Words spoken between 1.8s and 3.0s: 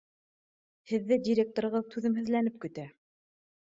түҙемһеҙләнеп көтә.